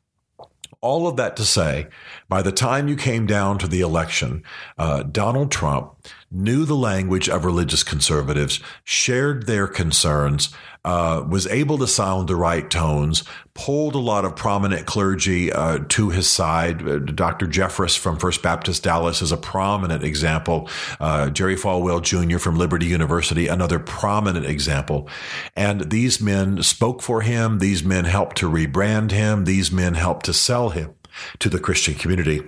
all 0.82 1.08
of 1.08 1.18
that 1.18 1.36
to 1.36 1.44
say, 1.44 1.88
by 2.30 2.44
the 2.44 2.52
time 2.52 2.88
you 2.88 2.96
came 2.96 3.26
down 3.26 3.58
to 3.58 3.68
the 3.68 3.82
election, 3.82 4.44
uh, 4.78 5.04
Donald 5.04 5.52
Trump 5.52 5.96
knew 6.32 6.64
the 6.64 6.76
language 6.76 7.28
of 7.28 7.44
religious 7.44 7.84
conservatives, 7.84 8.60
shared 8.84 9.48
their 9.48 9.68
concerns, 9.68 10.50
uh, 10.86 11.24
was 11.28 11.48
able 11.48 11.78
to 11.80 11.88
sound 11.88 12.28
the 12.28 12.36
right 12.36 12.70
tones, 12.70 13.24
pulled 13.56 13.96
a 13.96 14.00
lot 14.00 14.26
of 14.26 14.36
prominent 14.36 14.86
clergy 14.86 15.52
uh, 15.52 15.80
to 15.90 16.10
his 16.10 16.30
side. 16.30 16.88
Uh, 16.88 17.00
Dr. 17.00 17.48
Jeffress 17.48 17.98
from 17.98 18.18
First 18.18 18.44
Baptist 18.44 18.84
Dallas 18.84 19.22
is 19.24 19.32
a 19.32 19.38
prominent 19.38 20.04
example. 20.04 20.70
Uh, 21.00 21.32
Jerry 21.32 21.56
Falwell 21.56 22.02
Jr. 22.02 22.38
from 22.38 22.56
Liberty 22.56 22.86
University, 22.86 23.48
another 23.48 23.80
prominent 23.80 24.46
example. 24.46 25.10
And 25.56 25.90
these 25.90 26.22
men 26.22 26.62
spoke 26.62 27.02
for 27.02 27.22
him. 27.22 27.58
These 27.58 27.84
men 27.84 28.06
helped 28.06 28.38
to 28.38 28.50
rebrand 28.50 29.12
him. 29.12 29.46
These 29.46 29.72
men 29.72 29.96
helped 29.96 30.28
to 30.28 30.34
sell 30.34 30.70
him 30.70 30.94
to 31.40 31.50
the 31.50 31.60
Christian 31.60 31.96
community 31.96 32.42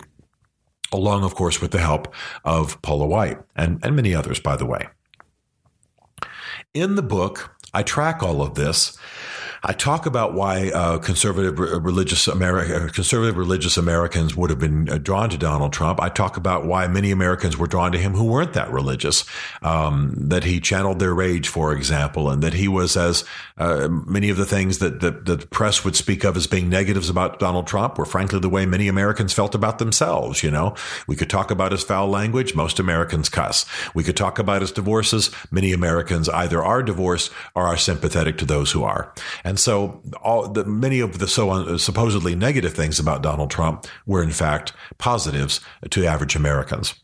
along, 0.92 1.24
of 1.24 1.36
course, 1.36 1.62
with 1.62 1.72
the 1.72 1.80
help 1.80 2.14
of 2.44 2.82
Paula 2.82 3.06
White 3.06 3.40
and, 3.56 3.80
and 3.84 3.96
many 3.96 4.14
others, 4.14 4.40
by 4.40 4.56
the 4.56 4.66
way. 4.66 4.88
In 6.74 6.96
the 6.96 7.02
book, 7.02 7.56
I 7.74 7.84
track 7.84 8.22
all 8.22 8.42
of 8.42 8.56
this 8.56 8.98
I 9.64 9.74
talk 9.74 10.08
about 10.08 10.34
why 10.34 10.72
uh, 10.72 10.98
conservative 10.98 11.60
religious 11.60 12.28
America, 12.28 12.92
conservative 12.92 13.38
religious 13.38 13.78
Americans 13.78 14.36
would 14.36 14.50
have 14.50 14.58
been 14.58 14.90
uh, 14.90 14.98
drawn 14.98 15.30
to 15.30 15.38
Donald 15.38 15.72
Trump. 15.72 16.02
I 16.02 16.10
talk 16.10 16.36
about 16.36 16.66
why 16.66 16.88
many 16.88 17.12
Americans 17.12 17.58
were 17.58 17.68
drawn 17.68 17.92
to 17.92 18.00
him 18.00 18.14
who 18.14 18.26
weren't 18.26 18.54
that 18.54 18.72
religious. 18.72 19.24
Um, 19.62 20.16
that 20.18 20.46
he 20.46 20.60
channeled 20.60 20.98
their 20.98 21.14
rage, 21.14 21.48
for 21.48 21.74
example, 21.74 22.32
and 22.32 22.42
that 22.42 22.56
he 22.56 22.68
was 22.68 22.98
as 22.98 23.24
uh, 23.62 23.88
many 23.88 24.32
of 24.32 24.38
the 24.38 24.46
things 24.46 24.80
that, 24.80 25.02
that, 25.02 25.26
that 25.26 25.40
the 25.42 25.48
press 25.48 25.86
would 25.86 25.96
speak 25.96 26.24
of 26.24 26.36
as 26.36 26.48
being 26.48 26.68
negatives 26.68 27.12
about 27.12 27.38
Donald 27.38 27.68
Trump 27.68 27.96
were 27.96 28.06
frankly 28.06 28.40
the 28.40 28.50
way 28.50 28.66
many 28.66 28.88
Americans 28.88 29.34
felt 29.34 29.54
about 29.54 29.78
themselves. 29.78 30.42
You 30.42 30.50
know, 30.50 30.74
we 31.08 31.16
could 31.16 31.30
talk 31.30 31.52
about 31.52 31.72
his 31.72 31.84
foul 31.84 32.08
language. 32.08 32.56
Most 32.56 32.80
Americans 32.80 33.30
cuss. 33.30 33.68
We 33.94 34.04
could 34.04 34.18
talk 34.18 34.40
about 34.40 34.62
his 34.62 34.72
divorces. 34.72 35.30
Many 35.52 35.74
Americans 35.74 36.28
either 36.28 36.64
are 36.64 36.82
divorced 36.82 37.32
or 37.54 37.68
are 37.68 37.78
sympathetic 37.78 38.40
to 38.40 38.46
those 38.46 38.72
who 38.72 38.84
are. 38.84 39.14
And 39.44 39.60
so 39.60 40.02
all 40.24 40.48
the, 40.48 40.66
many 40.66 41.00
of 41.00 41.20
the 41.20 41.28
so 41.28 41.78
supposedly 41.78 42.36
negative 42.36 42.74
things 42.74 43.00
about 43.00 43.22
Donald 43.22 43.52
Trump 43.52 43.86
were 44.08 44.24
in 44.24 44.32
fact 44.32 44.74
positives 44.98 45.60
to 45.92 46.06
average 46.06 46.36
Americans. 46.36 46.96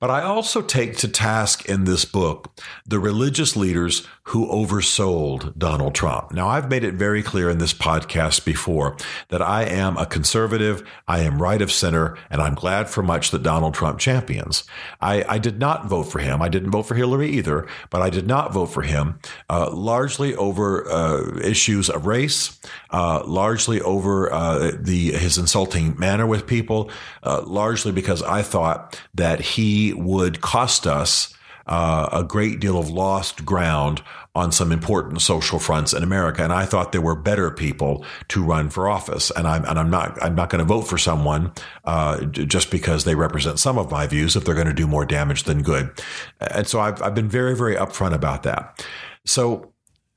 But 0.00 0.10
I 0.10 0.22
also 0.22 0.62
take 0.62 0.96
to 0.98 1.08
task 1.08 1.68
in 1.68 1.84
this 1.84 2.04
book 2.04 2.60
the 2.86 2.98
religious 2.98 3.56
leaders 3.56 4.06
who 4.26 4.46
oversold 4.46 5.58
Donald 5.58 5.94
Trump. 5.94 6.32
Now, 6.32 6.48
I've 6.48 6.70
made 6.70 6.84
it 6.84 6.94
very 6.94 7.22
clear 7.22 7.50
in 7.50 7.58
this 7.58 7.74
podcast 7.74 8.44
before 8.44 8.96
that 9.30 9.42
I 9.42 9.64
am 9.64 9.96
a 9.96 10.06
conservative, 10.06 10.88
I 11.08 11.20
am 11.20 11.42
right 11.42 11.60
of 11.60 11.72
center, 11.72 12.16
and 12.30 12.40
I'm 12.40 12.54
glad 12.54 12.88
for 12.88 13.02
much 13.02 13.32
that 13.32 13.42
Donald 13.42 13.74
Trump 13.74 13.98
champions. 13.98 14.62
I, 15.00 15.24
I 15.28 15.38
did 15.38 15.58
not 15.58 15.86
vote 15.86 16.04
for 16.04 16.20
him. 16.20 16.40
I 16.40 16.48
didn't 16.48 16.70
vote 16.70 16.84
for 16.84 16.94
Hillary 16.94 17.30
either, 17.30 17.66
but 17.90 18.00
I 18.00 18.10
did 18.10 18.28
not 18.28 18.52
vote 18.52 18.66
for 18.66 18.82
him 18.82 19.18
uh, 19.50 19.70
largely 19.72 20.36
over 20.36 20.88
uh, 20.88 21.38
issues 21.40 21.90
of 21.90 22.06
race, 22.06 22.60
uh, 22.90 23.24
largely 23.26 23.80
over 23.80 24.32
uh, 24.32 24.70
the 24.78 25.12
his 25.12 25.36
insulting 25.36 25.98
manner 25.98 26.26
with 26.26 26.46
people, 26.46 26.90
uh, 27.24 27.42
largely 27.44 27.90
because 27.90 28.22
I 28.22 28.42
thought 28.42 28.98
that 29.14 29.40
he 29.42 29.92
would 29.92 30.40
cost 30.40 30.86
us 30.86 31.34
uh, 31.66 32.08
a 32.12 32.24
great 32.24 32.60
deal 32.60 32.78
of 32.78 32.90
lost 32.90 33.44
ground 33.44 34.02
on 34.34 34.50
some 34.50 34.72
important 34.72 35.20
social 35.20 35.58
fronts 35.58 35.92
in 35.92 36.02
America. 36.02 36.42
And 36.42 36.52
I 36.52 36.64
thought 36.64 36.92
there 36.92 37.00
were 37.00 37.14
better 37.14 37.50
people 37.50 38.04
to 38.28 38.42
run 38.42 38.70
for 38.70 38.88
office. 38.88 39.30
And 39.30 39.46
I'm, 39.46 39.64
and 39.66 39.78
I'm 39.78 39.90
not, 39.90 40.20
I'm 40.22 40.34
not 40.34 40.48
going 40.48 40.60
to 40.60 40.64
vote 40.64 40.82
for 40.82 40.98
someone, 40.98 41.52
uh, 41.84 42.24
just 42.24 42.70
because 42.70 43.04
they 43.04 43.14
represent 43.14 43.58
some 43.58 43.78
of 43.78 43.90
my 43.90 44.06
views 44.06 44.34
if 44.34 44.44
they're 44.44 44.54
going 44.54 44.66
to 44.66 44.72
do 44.72 44.86
more 44.86 45.04
damage 45.04 45.44
than 45.44 45.62
good. 45.62 45.90
And 46.40 46.66
so 46.66 46.80
I've, 46.80 47.00
I've 47.02 47.14
been 47.14 47.28
very, 47.28 47.54
very 47.54 47.76
upfront 47.76 48.14
about 48.14 48.42
that. 48.44 48.84
So 49.26 49.72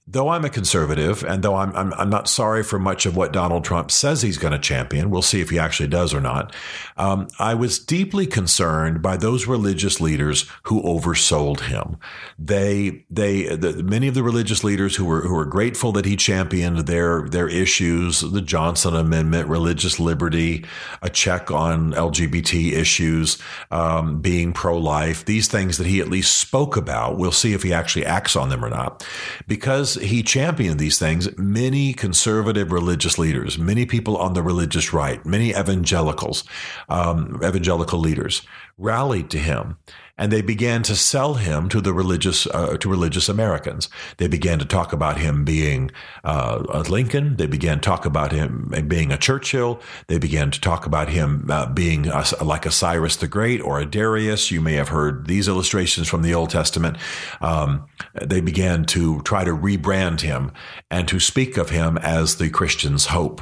though 0.08 0.30
I'm 0.30 0.46
a 0.46 0.50
conservative 0.52 1.24
and 1.24 1.42
though 1.42 1.56
I'm, 1.56 1.76
I'm, 1.76 1.92
I'm, 1.96 2.10
not 2.12 2.30
sorry 2.30 2.62
for 2.64 2.78
much 2.78 3.08
of 3.08 3.18
what 3.18 3.34
Donald 3.34 3.66
Trump 3.66 3.90
says 3.90 4.22
he's 4.22 4.38
going 4.38 4.52
to 4.52 4.60
champion, 4.60 5.10
we'll 5.10 5.24
see 5.24 5.42
if 5.42 5.50
he 5.50 5.58
actually 5.58 5.88
does 5.88 6.14
or 6.14 6.22
not. 6.22 6.56
Um, 6.96 7.28
I 7.40 7.56
was 7.56 7.80
deeply 7.80 8.28
concerned 8.28 9.02
by 9.02 9.18
those 9.18 9.48
religious 9.48 10.00
leaders 10.00 10.48
who 10.64 10.84
oversold 10.84 11.62
him. 11.62 11.98
They, 12.38 13.04
they, 13.10 13.56
the, 13.56 13.82
many 13.82 14.08
of 14.08 14.14
the 14.14 14.22
religious 14.22 14.64
leaders 14.64 14.96
who 14.96 15.06
were, 15.06 15.22
who 15.22 15.34
were 15.34 15.46
grateful 15.46 15.92
that 15.94 16.06
he 16.06 16.16
championed 16.16 16.86
their, 16.86 17.28
their 17.28 17.50
issues, 17.50 18.22
the 18.22 18.42
Johnson 18.42 18.96
Amendment, 18.96 19.50
religious 19.50 20.00
liberty, 20.00 20.66
a 21.02 21.10
check 21.10 21.50
on 21.50 21.94
LGBT 21.94 22.74
issues, 22.74 23.40
um, 23.72 24.22
being 24.22 24.54
pro-life, 24.54 25.26
these 25.26 25.48
things 25.48 25.80
that 25.80 25.88
he 25.88 26.00
at 26.00 26.10
least 26.10 26.38
spoke 26.38 26.78
about. 26.78 27.18
We'll 27.18 27.32
see 27.32 27.54
if 27.54 27.64
he 27.64 27.74
actually 27.74 28.06
acts 28.06 28.36
on 28.36 28.50
them 28.50 28.64
or 28.64 28.70
not. 28.70 29.04
Because 29.48 29.95
he 29.96 30.24
championed 30.24 30.80
these 30.80 31.00
things, 31.00 31.36
many 31.38 31.94
conservative 31.94 32.72
religious 32.72 33.18
leaders, 33.18 33.58
many 33.58 33.86
people 33.86 34.18
on 34.18 34.34
the 34.34 34.44
religious 34.44 34.94
right, 34.94 35.26
many 35.26 35.50
evangelicals, 35.52 36.44
um, 36.90 37.40
evangelical 37.44 38.00
leaders 38.00 38.42
rallied 38.78 39.30
to 39.30 39.38
him 39.38 39.78
and 40.18 40.32
they 40.32 40.42
began 40.42 40.82
to 40.84 40.96
sell 40.96 41.34
him 41.36 41.68
to 41.70 41.82
the 41.82 41.94
religious 41.94 42.48
uh, 42.48 42.78
to 42.78 42.90
religious 42.90 43.28
Americans. 43.28 43.90
They 44.18 44.28
began 44.28 44.60
to 44.60 44.66
talk 44.66 44.94
about 44.94 45.18
him 45.18 45.44
being 45.44 45.92
uh, 46.24 46.64
a 46.70 46.82
Lincoln. 46.84 47.36
They 47.36 47.48
began 47.48 47.80
to 47.80 47.82
talk 47.82 48.06
about 48.06 48.32
him 48.32 48.74
being 48.88 49.12
a 49.12 49.18
Churchill. 49.18 49.82
They 50.08 50.18
began 50.18 50.52
to 50.52 50.62
talk 50.62 50.86
about 50.86 51.10
him 51.10 51.50
uh, 51.50 51.66
being 51.68 52.08
a, 52.08 52.24
like 52.42 52.66
a 52.66 52.72
Cyrus 52.72 53.18
the 53.18 53.28
Great 53.28 53.62
or 53.62 53.80
a 53.80 53.86
Darius. 53.86 54.52
You 54.52 54.62
may 54.62 54.74
have 54.74 54.90
heard 54.90 55.28
these 55.28 55.48
illustrations 55.48 56.08
from 56.08 56.22
the 56.22 56.34
Old 56.34 56.50
Testament. 56.50 56.98
Um, 57.42 57.86
they 58.22 58.42
began 58.42 58.86
to 58.86 59.22
try 59.22 59.44
to 59.44 59.52
rebrand 59.52 60.22
him 60.22 60.52
and 60.90 61.08
to 61.08 61.20
speak 61.20 61.58
of 61.58 61.70
him 61.70 61.98
as 61.98 62.38
the 62.38 62.50
Christian's 62.50 63.08
hope. 63.08 63.42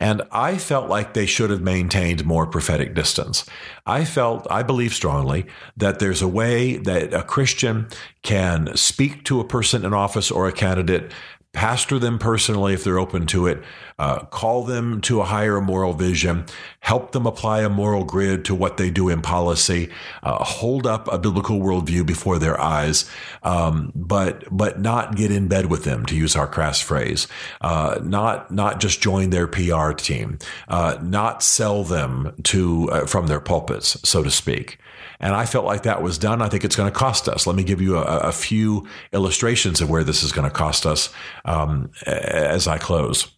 And 0.00 0.22
I 0.32 0.56
felt 0.56 0.88
like 0.88 1.12
they 1.12 1.26
should 1.26 1.50
have 1.50 1.60
maintained 1.60 2.24
more 2.24 2.46
prophetic 2.46 2.94
distance. 2.94 3.44
I 3.86 4.04
felt, 4.04 4.46
I 4.50 4.62
believe 4.62 4.92
strongly 4.92 5.46
that 5.76 5.98
there's 6.06 6.22
a 6.22 6.28
way 6.28 6.76
that 6.76 7.12
a 7.12 7.24
Christian 7.24 7.88
can 8.22 8.76
speak 8.76 9.24
to 9.24 9.40
a 9.40 9.44
person 9.44 9.84
in 9.84 9.92
office 9.92 10.30
or 10.30 10.46
a 10.46 10.52
candidate 10.52 11.10
pastor 11.56 11.98
them 11.98 12.18
personally 12.18 12.74
if 12.74 12.84
they're 12.84 12.98
open 12.98 13.26
to 13.26 13.46
it, 13.46 13.60
uh, 13.98 14.18
call 14.26 14.62
them 14.62 15.00
to 15.00 15.22
a 15.22 15.24
higher 15.24 15.58
moral 15.58 15.94
vision, 15.94 16.44
help 16.80 17.12
them 17.12 17.26
apply 17.26 17.62
a 17.62 17.68
moral 17.68 18.04
grid 18.04 18.44
to 18.44 18.54
what 18.54 18.76
they 18.76 18.90
do 18.90 19.08
in 19.08 19.22
policy, 19.22 19.88
uh, 20.22 20.44
hold 20.44 20.86
up 20.86 21.10
a 21.10 21.18
biblical 21.18 21.58
worldview 21.58 22.04
before 22.04 22.38
their 22.38 22.60
eyes, 22.60 23.08
um, 23.42 23.90
but 23.94 24.44
but 24.54 24.78
not 24.80 25.16
get 25.16 25.32
in 25.32 25.48
bed 25.48 25.66
with 25.66 25.84
them, 25.84 26.04
to 26.04 26.14
use 26.14 26.36
our 26.36 26.46
crass 26.46 26.78
phrase, 26.78 27.26
uh, 27.62 27.98
not 28.02 28.50
not 28.50 28.78
just 28.78 29.00
join 29.00 29.30
their 29.30 29.46
PR 29.46 29.92
team, 29.92 30.38
uh, 30.68 30.98
not 31.02 31.42
sell 31.42 31.82
them 31.82 32.34
to 32.44 32.90
uh, 32.90 33.06
from 33.06 33.28
their 33.28 33.40
pulpits, 33.40 33.98
so 34.06 34.22
to 34.22 34.30
speak. 34.30 34.78
And 35.20 35.34
I 35.34 35.46
felt 35.46 35.64
like 35.64 35.84
that 35.84 36.02
was 36.02 36.18
done. 36.18 36.42
I 36.42 36.48
think 36.48 36.64
it's 36.64 36.76
going 36.76 36.92
to 36.92 36.98
cost 36.98 37.28
us. 37.28 37.46
Let 37.46 37.56
me 37.56 37.64
give 37.64 37.80
you 37.80 37.96
a, 37.96 38.02
a 38.02 38.32
few 38.32 38.86
illustrations 39.12 39.80
of 39.80 39.88
where 39.88 40.04
this 40.04 40.22
is 40.22 40.32
going 40.32 40.48
to 40.48 40.54
cost 40.54 40.86
us 40.86 41.12
um, 41.44 41.90
as 42.06 42.68
I 42.68 42.78
close. 42.78 43.32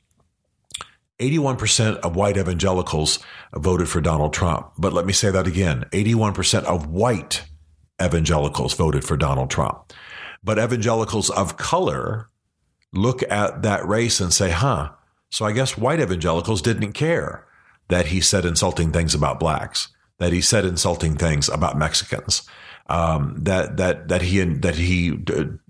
81% 1.20 1.96
of 1.98 2.14
white 2.14 2.36
evangelicals 2.36 3.18
voted 3.54 3.88
for 3.88 4.00
Donald 4.00 4.32
Trump. 4.32 4.72
But 4.78 4.92
let 4.92 5.06
me 5.06 5.12
say 5.12 5.30
that 5.30 5.46
again 5.46 5.84
81% 5.92 6.64
of 6.64 6.86
white 6.86 7.44
evangelicals 8.00 8.74
voted 8.74 9.04
for 9.04 9.16
Donald 9.16 9.50
Trump. 9.50 9.92
But 10.42 10.58
evangelicals 10.58 11.30
of 11.30 11.56
color 11.56 12.30
look 12.92 13.22
at 13.28 13.62
that 13.62 13.86
race 13.86 14.20
and 14.20 14.32
say, 14.32 14.50
huh, 14.50 14.90
so 15.30 15.44
I 15.44 15.52
guess 15.52 15.76
white 15.76 16.00
evangelicals 16.00 16.62
didn't 16.62 16.92
care 16.92 17.46
that 17.88 18.06
he 18.06 18.20
said 18.20 18.44
insulting 18.44 18.92
things 18.92 19.14
about 19.14 19.40
blacks 19.40 19.88
that 20.18 20.32
he 20.32 20.40
said 20.40 20.64
insulting 20.64 21.16
things 21.16 21.48
about 21.48 21.78
Mexicans, 21.78 22.42
um, 22.88 23.34
that 23.38 23.76
that 23.76 24.08
that 24.08 24.22
he 24.22 24.42
that 24.44 24.76
he 24.76 25.12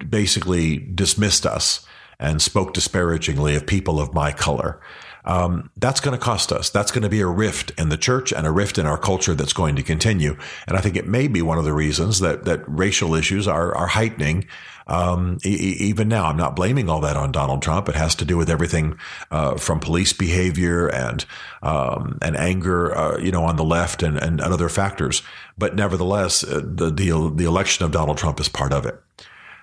basically 0.08 0.78
dismissed 0.78 1.46
us 1.46 1.86
and 2.18 2.42
spoke 2.42 2.72
disparagingly 2.74 3.54
of 3.54 3.66
people 3.66 4.00
of 4.00 4.14
my 4.14 4.32
color. 4.32 4.80
Um, 5.28 5.70
that's 5.76 6.00
going 6.00 6.18
to 6.18 6.24
cost 6.24 6.52
us. 6.52 6.70
That's 6.70 6.90
going 6.90 7.02
to 7.02 7.10
be 7.10 7.20
a 7.20 7.26
rift 7.26 7.70
in 7.78 7.90
the 7.90 7.98
church 7.98 8.32
and 8.32 8.46
a 8.46 8.50
rift 8.50 8.78
in 8.78 8.86
our 8.86 8.96
culture 8.96 9.34
that's 9.34 9.52
going 9.52 9.76
to 9.76 9.82
continue. 9.82 10.36
And 10.66 10.76
I 10.76 10.80
think 10.80 10.96
it 10.96 11.06
may 11.06 11.28
be 11.28 11.42
one 11.42 11.58
of 11.58 11.64
the 11.64 11.74
reasons 11.74 12.20
that 12.20 12.46
that 12.46 12.62
racial 12.66 13.14
issues 13.14 13.46
are 13.46 13.74
are 13.76 13.88
heightening 13.88 14.46
um, 14.86 15.38
e- 15.44 15.76
even 15.80 16.08
now. 16.08 16.24
I'm 16.24 16.36
not 16.36 16.56
blaming 16.56 16.88
all 16.88 17.00
that 17.02 17.16
on 17.16 17.30
Donald 17.30 17.62
Trump. 17.62 17.88
It 17.88 17.94
has 17.94 18.14
to 18.16 18.24
do 18.24 18.36
with 18.36 18.48
everything 18.48 18.98
uh, 19.30 19.56
from 19.56 19.80
police 19.80 20.14
behavior 20.14 20.88
and 20.88 21.24
um, 21.62 22.18
and 22.22 22.36
anger, 22.36 22.96
uh, 22.96 23.18
you 23.18 23.30
know, 23.30 23.44
on 23.44 23.56
the 23.56 23.64
left 23.64 24.02
and, 24.02 24.16
and, 24.16 24.40
other 24.40 24.70
factors. 24.70 25.22
But 25.58 25.74
nevertheless, 25.74 26.42
uh, 26.42 26.62
the, 26.64 26.90
the 26.90 27.32
the 27.34 27.44
election 27.44 27.84
of 27.84 27.92
Donald 27.92 28.16
Trump 28.16 28.40
is 28.40 28.48
part 28.48 28.72
of 28.72 28.86
it. 28.86 28.98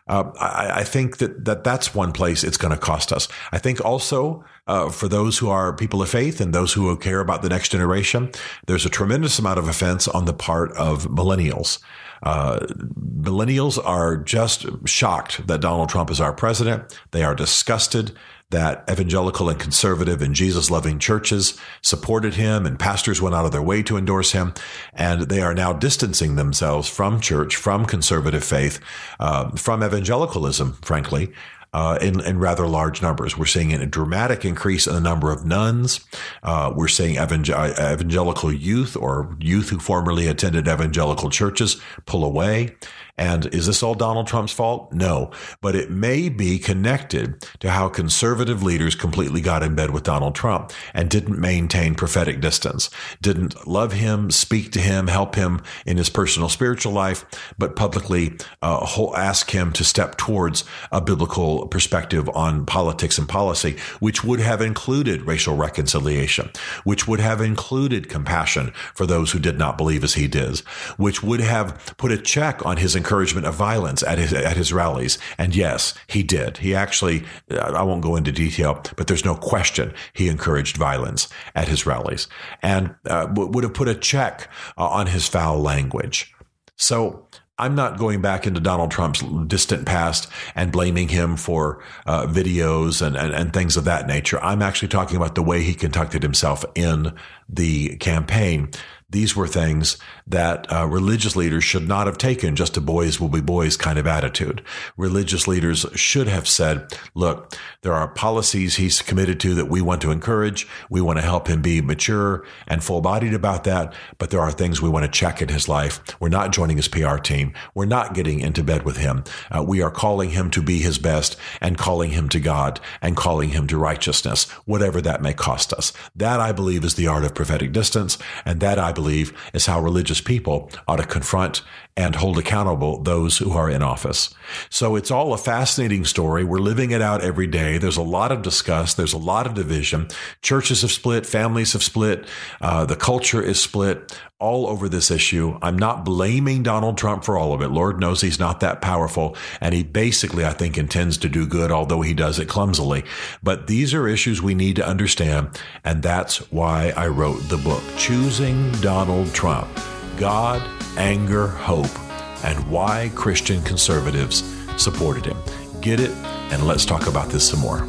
Uh, 0.08 0.32
I, 0.40 0.82
I, 0.82 0.84
think 0.84 1.18
that, 1.18 1.46
that 1.46 1.64
that's 1.64 1.96
one 1.96 2.12
place 2.12 2.44
it's 2.44 2.58
going 2.58 2.74
to 2.74 2.80
cost 2.80 3.12
us. 3.12 3.28
I 3.52 3.58
think 3.58 3.84
also 3.84 4.44
uh, 4.68 4.90
for 4.90 5.08
those 5.08 5.40
who 5.40 5.50
are 5.50 5.76
people 5.76 6.02
of 6.02 6.10
faith 6.10 6.40
and 6.40 6.54
those 6.54 6.74
who 6.74 6.96
care 6.98 7.20
about 7.20 7.42
the 7.42 7.50
next 7.50 7.70
generation, 7.70 8.32
there's 8.68 8.86
a 8.86 8.90
tremendous 8.90 9.40
amount 9.40 9.58
of 9.58 9.68
offense 9.68 10.08
on 10.08 10.26
the 10.26 10.34
part 10.34 10.72
of 10.74 11.06
millennials. 11.06 11.80
Uh, 12.24 12.60
millennials 13.00 13.80
are 13.84 14.18
just 14.18 14.66
shocked 14.86 15.46
that 15.48 15.62
Donald 15.62 15.90
Trump 15.90 16.10
is 16.10 16.22
our 16.22 16.34
president. 16.34 17.00
They 17.12 17.24
are 17.24 17.36
disgusted 17.36 18.12
that 18.52 18.84
evangelical 18.90 19.50
and 19.50 19.60
conservative 19.60 20.22
and 20.22 20.36
Jesus 20.36 20.70
loving 20.70 21.00
churches 21.00 21.60
supported 21.82 22.36
him 22.36 22.66
and 22.66 22.78
pastors 22.78 23.22
went 23.22 23.34
out 23.36 23.46
of 23.46 23.52
their 23.52 23.62
way 23.62 23.82
to 23.84 23.98
endorse 23.98 24.34
him. 24.34 24.54
And 24.94 25.24
they 25.24 25.42
are 25.42 25.56
now 25.56 25.74
distancing 25.74 26.36
themselves 26.36 26.88
from 26.88 27.20
church, 27.20 27.56
from 27.56 27.86
conservative 27.86 28.44
faith, 28.44 28.80
uh, 29.20 29.50
from 29.52 29.84
evangelicalism, 29.84 30.74
frankly. 30.84 31.34
Uh, 31.76 31.98
in, 32.00 32.22
in, 32.22 32.40
rather 32.40 32.66
large 32.66 33.02
numbers. 33.02 33.38
We're 33.38 33.48
seeing 33.48 33.74
a 33.74 33.86
dramatic 33.86 34.46
increase 34.46 34.88
in 34.88 34.94
the 34.94 35.02
number 35.02 35.30
of 35.30 35.46
nones. 35.46 36.00
Uh, 36.42 36.72
we're 36.74 36.88
seeing 36.88 37.18
evangel- 37.18 37.66
evangelical 37.72 38.54
youth 38.54 38.96
or 38.96 39.36
youth 39.42 39.72
who 39.72 39.80
formerly 39.80 40.28
attended 40.28 40.70
evangelical 40.70 41.30
churches 41.30 41.76
pull 42.06 42.24
away. 42.24 42.78
And 43.18 43.46
is 43.48 43.68
this 43.68 43.82
all 43.82 43.96
Donald 43.96 44.28
Trump's 44.28 44.52
fault? 44.52 44.92
No, 44.92 45.32
but 45.62 45.76
it 45.76 45.90
may 45.90 46.28
be 46.28 46.60
connected 46.60 47.42
to 47.60 47.72
how 47.72 47.88
conservative 47.88 48.62
leaders 48.62 48.94
completely 48.94 49.40
got 49.40 49.64
in 49.64 49.74
bed 49.74 49.92
with 49.92 50.04
Donald 50.04 50.36
Trump 50.36 50.74
and 50.94 51.10
didn't 51.10 51.40
maintain 51.40 51.96
prophetic 51.96 52.42
distance, 52.42 52.90
didn't 53.22 53.66
love 53.66 53.94
him, 53.94 54.32
speak 54.32 54.72
to 54.74 54.80
him, 54.80 55.08
help 55.08 55.36
him 55.36 55.62
in 55.86 55.96
his 55.98 56.10
personal 56.10 56.50
spiritual 56.50 56.92
life, 56.92 57.26
but 57.58 57.76
publicly 57.76 58.38
uh, 58.62 58.86
ask 59.16 59.52
him 59.52 59.72
to 59.72 59.84
step 59.84 60.18
towards 60.18 60.66
a 60.92 61.00
biblical 61.00 61.68
perspective 61.68 62.30
on 62.30 62.66
politics 62.66 63.18
and 63.18 63.30
policy, 63.30 63.78
which 64.00 64.24
would 64.24 64.42
have 64.42 64.62
included 64.62 65.22
racial 65.22 65.56
reconciliation, 65.56 66.50
which 66.84 67.08
would 67.08 67.20
have 67.22 67.40
included 67.40 68.10
compassion 68.10 68.72
for 68.94 69.06
those 69.06 69.32
who 69.32 69.40
did 69.40 69.58
not 69.58 69.78
believe 69.78 70.04
as 70.04 70.16
he 70.16 70.28
did, 70.28 70.60
which 70.98 71.24
would 71.24 71.40
have 71.40 71.96
put 71.98 72.12
a 72.12 72.18
check 72.18 72.66
on 72.66 72.78
his 72.78 72.96
encouragement 73.06 73.46
of 73.46 73.54
violence 73.54 74.02
at 74.02 74.18
his 74.18 74.34
at 74.34 74.58
his 74.58 74.74
rallies. 74.74 75.20
And 75.38 75.56
yes, 75.56 75.94
he 76.08 76.24
did. 76.24 76.58
He 76.58 76.74
actually, 76.74 77.24
I 77.52 77.84
won't 77.84 78.02
go 78.02 78.16
into 78.16 78.32
detail, 78.32 78.82
but 78.98 79.06
there's 79.06 79.24
no 79.24 79.36
question 79.36 79.94
he 80.14 80.28
encouraged 80.28 80.76
violence 80.76 81.30
at 81.54 81.68
his 81.68 81.86
rallies, 81.86 82.28
and 82.64 82.96
uh, 83.06 83.28
would 83.32 83.64
have 83.64 83.76
put 83.76 83.88
a 83.88 83.96
check 83.96 84.50
uh, 84.78 84.88
on 84.88 85.08
his 85.08 85.28
foul 85.28 85.62
language. 85.62 86.34
So 86.78 87.28
I'm 87.58 87.76
not 87.76 87.98
going 87.98 88.22
back 88.22 88.48
into 88.48 88.60
Donald 88.60 88.92
Trump's 88.92 89.24
distant 89.48 89.86
past 89.86 90.28
and 90.56 90.72
blaming 90.72 91.08
him 91.08 91.38
for 91.38 91.82
uh, 92.06 92.26
videos 92.26 93.06
and, 93.06 93.16
and, 93.16 93.34
and, 93.34 93.54
things 93.54 93.78
of 93.78 93.86
that 93.86 94.08
nature. 94.08 94.44
I'm 94.44 94.62
actually 94.62 94.90
talking 94.90 95.16
about 95.16 95.36
the 95.36 95.42
way 95.42 95.62
he 95.62 95.74
conducted 95.74 96.22
himself 96.22 96.66
in 96.76 97.14
the 97.48 97.96
campaign. 97.98 98.72
These 99.16 99.34
were 99.34 99.48
things 99.48 99.98
that 100.28 100.70
uh, 100.70 100.86
religious 100.88 101.38
leaders 101.38 101.64
should 101.64 101.88
not 101.88 102.06
have 102.06 102.18
taken 102.18 102.58
just 102.58 102.76
a 102.76 102.82
boys 102.82 103.18
will 103.18 103.30
be 103.30 103.40
boys 103.40 103.78
kind 103.78 103.98
of 103.98 104.06
attitude. 104.06 104.62
Religious 104.98 105.48
leaders 105.48 105.86
should 105.96 106.28
have 106.28 106.50
said, 106.50 106.94
look, 107.14 107.56
there 107.82 107.94
are 107.94 108.10
policies 108.10 108.76
he's 108.76 109.02
committed 109.02 109.40
to 109.40 109.56
that 109.56 109.70
we 109.70 109.82
want 109.82 110.02
to 110.02 110.12
encourage. 110.12 110.68
We 110.90 111.00
want 111.00 111.18
to 111.18 111.24
help 111.24 111.48
him 111.48 111.62
be 111.62 111.80
mature 111.80 112.46
and 112.68 112.84
full 112.84 113.00
bodied 113.00 113.34
about 113.34 113.64
that. 113.64 113.94
But 114.18 114.32
there 114.32 114.42
are 114.42 114.52
things 114.52 114.82
we 114.82 114.90
want 114.90 115.06
to 115.06 115.20
check 115.20 115.42
in 115.42 115.48
his 115.48 115.70
life. 115.70 116.02
We're 116.20 116.28
not 116.28 116.52
joining 116.52 116.76
his 116.76 116.90
PR 116.90 117.16
team. 117.16 117.54
We're 117.74 117.86
not 117.86 118.16
getting 118.16 118.42
into 118.42 118.66
bed 118.66 118.84
with 118.84 118.98
him. 118.98 119.24
Uh, 119.50 119.64
we 119.64 119.82
are 119.82 119.92
calling 119.92 120.32
him 120.32 120.50
to 120.52 120.62
be 120.62 120.80
his 120.80 120.98
best 120.98 121.38
and 121.62 121.78
calling 121.78 122.10
him 122.10 122.28
to 122.30 122.42
God 122.42 122.82
and 123.02 123.16
calling 123.16 123.52
him 123.52 123.66
to 123.68 123.78
righteousness, 123.78 124.50
whatever 124.66 125.00
that 125.00 125.22
may 125.22 125.34
cost 125.34 125.72
us. 125.72 125.94
That 126.18 126.42
I 126.42 126.52
believe 126.52 126.84
is 126.84 126.96
the 126.96 127.08
art 127.08 127.24
of 127.24 127.34
prophetic 127.34 127.72
distance. 127.72 128.18
And 128.44 128.60
that 128.60 128.78
I 128.78 128.92
believe 128.92 129.05
is 129.54 129.66
how 129.66 129.80
religious 129.80 130.22
people 130.22 130.70
ought 130.88 130.98
to 130.98 131.06
confront 131.06 131.62
and 131.98 132.16
hold 132.16 132.38
accountable 132.38 133.02
those 133.02 133.38
who 133.38 133.52
are 133.54 133.70
in 133.70 133.82
office. 133.82 134.34
So 134.70 134.96
it's 134.96 135.12
all 135.12 135.34
a 135.34 135.38
fascinating 135.38 136.04
story. 136.04 136.44
We're 136.44 136.60
living 136.60 136.92
it 136.92 137.02
out 137.02 137.22
every 137.22 137.48
day. 137.48 137.78
There's 137.78 137.96
a 137.96 138.02
lot 138.02 138.34
of 138.34 138.42
disgust. 138.42 138.98
There's 138.98 139.14
a 139.14 139.18
lot 139.18 139.48
of 139.48 139.54
division. 139.54 140.10
Churches 140.42 140.82
have 140.82 140.92
split. 140.92 141.26
Families 141.26 141.74
have 141.74 141.84
split. 141.84 142.28
Uh, 142.60 142.86
the 142.86 142.98
culture 142.98 143.42
is 143.42 143.62
split 143.62 144.18
all 144.38 144.68
over 144.68 144.90
this 144.90 145.10
issue. 145.10 145.58
I'm 145.62 145.80
not 145.80 146.04
blaming 146.04 146.62
Donald 146.64 146.98
Trump 146.98 147.24
for 147.24 147.38
all 147.38 147.54
of 147.54 147.62
it. 147.62 147.70
Lord 147.70 148.02
knows 148.02 148.20
he's 148.20 148.40
not 148.40 148.60
that 148.60 148.82
powerful. 148.82 149.38
And 149.62 149.74
he 149.74 149.84
basically, 149.84 150.44
I 150.44 150.52
think, 150.52 150.78
intends 150.78 151.18
to 151.20 151.30
do 151.30 151.48
good, 151.48 151.72
although 151.72 152.02
he 152.02 152.14
does 152.14 152.40
it 152.40 152.50
clumsily. 152.50 153.06
But 153.42 153.68
these 153.68 153.94
are 153.94 154.06
issues 154.06 154.42
we 154.42 154.54
need 154.54 154.76
to 154.76 154.86
understand. 154.86 155.58
And 155.86 156.04
that's 156.04 156.52
why 156.52 156.92
I 156.98 157.08
wrote 157.08 157.40
the 157.48 157.58
book, 157.58 157.82
Choosing 157.96 158.70
Donald 158.82 159.34
Trump 159.34 159.70
God, 160.18 160.62
Anger, 160.98 161.48
Hope, 161.48 162.00
and 162.44 162.70
Why 162.70 163.12
Christian 163.16 163.62
Conservatives 163.64 164.44
Supported 164.78 165.26
Him. 165.26 165.38
Get 165.82 166.00
it, 166.00 166.12
and 166.52 166.66
let's 166.66 166.86
talk 166.86 167.08
about 167.08 167.30
this 167.30 167.50
some 167.50 167.60
more. 167.60 167.88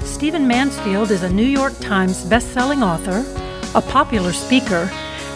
Stephen 0.00 0.48
Mansfield 0.48 1.10
is 1.10 1.22
a 1.22 1.32
New 1.32 1.44
York 1.44 1.78
Times 1.78 2.24
bestselling 2.24 2.82
author, 2.82 3.24
a 3.76 3.82
popular 3.82 4.32
speaker, 4.32 4.88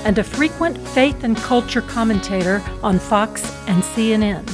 and 0.04 0.18
a 0.18 0.24
frequent 0.24 0.78
faith 0.88 1.22
and 1.24 1.36
culture 1.36 1.82
commentator 1.82 2.62
on 2.82 2.98
Fox 2.98 3.44
and 3.66 3.82
CNN. 3.82 4.48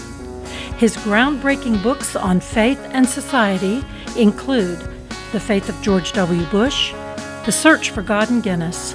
His 0.79 0.97
groundbreaking 0.97 1.83
books 1.83 2.17
on 2.17 2.41
faith 2.41 2.81
and 2.91 3.09
society 3.09 3.85
include 4.19 4.81
The 5.33 5.41
Faith 5.41 5.69
of 5.69 5.81
George 5.81 6.13
W. 6.13 6.45
Bush, 6.47 6.93
The 7.45 7.53
Search 7.53 7.91
for 7.91 8.03
God 8.03 8.29
and 8.29 8.43
Guinness, 8.43 8.95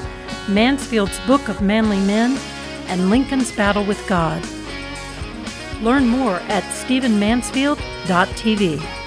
Mansfield's 0.54 1.20
Book 1.22 1.48
of 1.48 1.62
Manly 1.62 2.00
Men, 2.00 2.38
and 2.88 3.10
Lincoln's 3.10 3.52
Battle 3.52 3.86
with 3.86 4.06
God. 4.08 4.44
Learn 5.82 6.08
more 6.08 6.36
at 6.48 6.64
stephenmansfield.tv. 6.64 9.01